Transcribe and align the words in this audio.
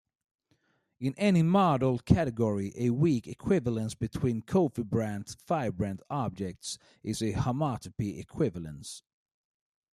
In 0.99 1.13
any 1.15 1.43
model 1.43 1.99
category, 1.99 2.73
a 2.75 2.89
weak 2.89 3.27
equivalence 3.27 3.93
between 3.93 4.41
cofibrant-fibrant 4.41 6.01
objects 6.09 6.79
is 7.03 7.21
a 7.21 7.33
homotopy 7.33 8.17
equivalence. 8.19 9.03